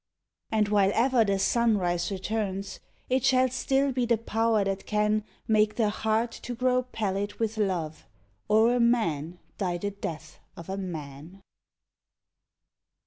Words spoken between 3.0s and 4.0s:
It shall still